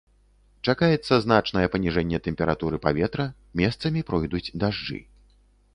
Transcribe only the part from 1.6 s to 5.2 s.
паніжэнне тэмпературы паветра, месцамі пройдуць дажджы.